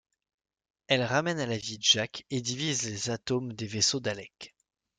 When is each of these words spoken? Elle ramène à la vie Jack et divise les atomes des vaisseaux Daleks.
Elle 0.87 1.03
ramène 1.03 1.39
à 1.39 1.45
la 1.45 1.57
vie 1.57 1.77
Jack 1.79 2.25
et 2.31 2.41
divise 2.41 2.85
les 2.87 3.11
atomes 3.11 3.53
des 3.53 3.67
vaisseaux 3.67 3.99
Daleks. 3.99 4.55